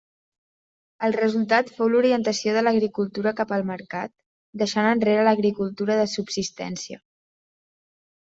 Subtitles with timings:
[1.07, 4.13] El resultat fou l'orientació de l'agricultura cap al mercat,
[4.63, 7.01] deixant enrere l’agricultura de subsistència.